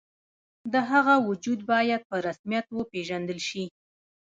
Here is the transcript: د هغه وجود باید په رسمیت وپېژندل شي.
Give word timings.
د 0.73 0.75
هغه 0.89 1.13
وجود 1.27 1.59
باید 1.71 2.01
په 2.09 2.15
رسمیت 2.27 2.65
وپېژندل 2.71 3.39
شي. 3.49 3.63